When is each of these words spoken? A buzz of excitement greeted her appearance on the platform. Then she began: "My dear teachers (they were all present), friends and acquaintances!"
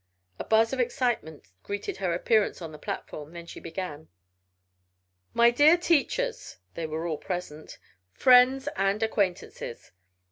A 0.39 0.43
buzz 0.43 0.73
of 0.73 0.79
excitement 0.79 1.47
greeted 1.61 1.97
her 1.97 2.11
appearance 2.11 2.59
on 2.59 2.71
the 2.71 2.79
platform. 2.79 3.33
Then 3.33 3.45
she 3.45 3.59
began: 3.59 4.07
"My 5.35 5.51
dear 5.51 5.77
teachers 5.77 6.57
(they 6.73 6.87
were 6.87 7.05
all 7.05 7.17
present), 7.19 7.77
friends 8.11 8.67
and 8.75 9.03
acquaintances!" 9.03 9.91